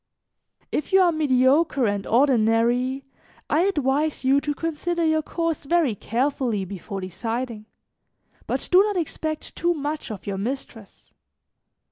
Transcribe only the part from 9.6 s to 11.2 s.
much of your mistress.